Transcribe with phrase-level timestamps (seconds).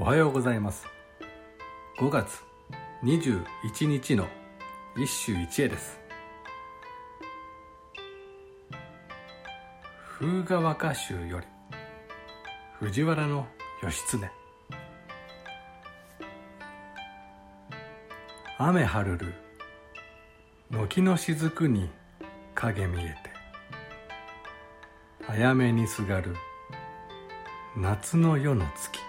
[0.00, 0.86] おはようございます。
[1.98, 2.44] 5月
[3.02, 4.28] 21日の
[4.96, 5.98] 一首一会です。
[10.20, 11.46] 風雅和歌集より
[12.78, 13.48] 藤原の
[13.82, 14.30] 義経。
[18.56, 19.34] 雨はるる
[20.70, 21.90] 軒の雫に
[22.54, 23.16] 影見えて
[25.26, 26.36] 早めにすがる
[27.76, 29.07] 夏の夜の月。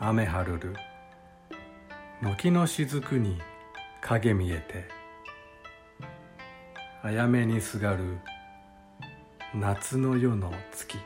[0.00, 0.76] 雨はるる。
[2.22, 3.40] 軒の雫に
[4.00, 4.88] 影見えて。
[7.02, 8.18] あやめにすがる。
[9.52, 10.98] 夏の夜の月。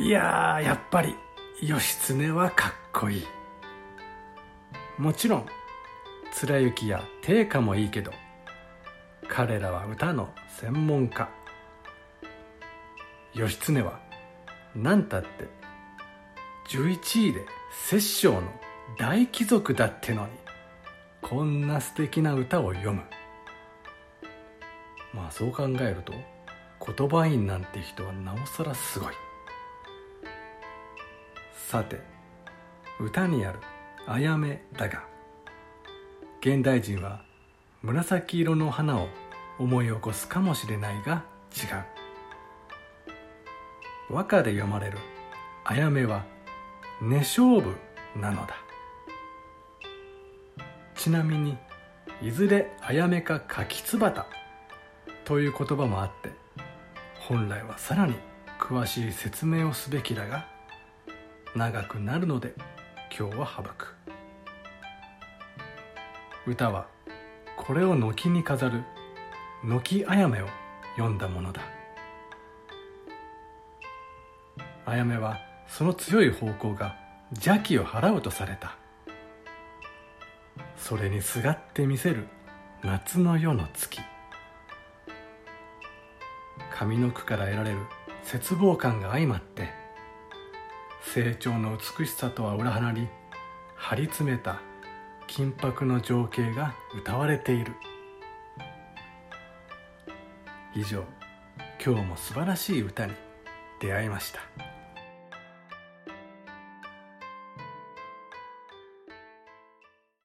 [0.00, 1.14] いやーやっぱり
[1.62, 3.24] 義経はかっこいい。
[4.98, 5.46] もちろん
[6.32, 8.12] 貫之や定家もいいけど
[9.28, 10.28] 彼らは歌の
[10.60, 11.28] 専門家。
[13.34, 14.00] 義経は
[14.74, 15.28] 何たって
[16.68, 18.52] 11位で摂政の
[18.98, 20.28] 大貴族だってのに
[21.22, 23.02] こんな素敵な歌を読む。
[25.12, 26.12] まあそう考えると
[26.94, 29.14] 言葉院なんて人はなおさらすごい。
[31.54, 32.00] さて
[32.98, 33.60] 歌にある
[34.06, 35.04] 「あやめ」だが
[36.40, 37.22] 現代人は
[37.82, 39.08] 紫色の花を
[39.58, 41.24] 思い起こすかもしれないが
[41.56, 41.99] 違う。
[44.10, 44.98] 和歌で読まれる
[45.64, 46.24] 「あやめ」は
[47.00, 47.76] 寝勝負
[48.16, 48.56] なのだ。
[50.94, 51.56] ちなみに
[52.20, 54.26] いずれあやめか柿つばた
[55.24, 56.30] という言葉もあって
[57.20, 58.16] 本来はさらに
[58.58, 60.46] 詳しい説明をすべきだが
[61.54, 62.52] 長くなるので
[63.16, 63.94] 今日は省く。
[66.46, 66.86] 歌は
[67.56, 68.82] これを軒に飾る
[69.62, 70.48] 軒あやめを
[70.96, 71.79] 読んだものだ。
[74.90, 76.96] あやめはその強い方向が
[77.30, 78.76] 邪気を払うとされた。
[80.76, 82.26] それにすがってみせる
[82.82, 84.00] 夏の夜の月。
[86.76, 87.78] 上の句から得られる
[88.24, 89.68] 絶望感が相まって
[91.02, 93.06] 成長の美しさとは裏腹に
[93.76, 94.60] 張り詰めた
[95.28, 97.74] 緊迫の情景が歌われている。
[100.74, 101.04] 以上
[101.84, 103.12] 今日も素晴らしい歌に
[103.78, 104.69] 出会いました。